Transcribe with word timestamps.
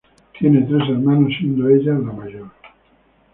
Tiene 0.39 0.63
tres 0.63 0.89
hermanos 0.89 1.31
siendo 1.37 1.69
ella 1.69 1.91
la 1.93 2.11
mayor. 2.11 2.49